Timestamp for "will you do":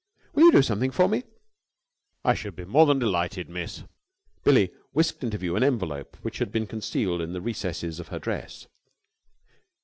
0.33-0.61